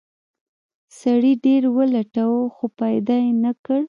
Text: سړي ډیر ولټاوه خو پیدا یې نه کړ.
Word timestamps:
سړي 0.99 1.33
ډیر 1.45 1.61
ولټاوه 1.77 2.41
خو 2.55 2.65
پیدا 2.79 3.15
یې 3.25 3.31
نه 3.43 3.51
کړ. 3.63 3.79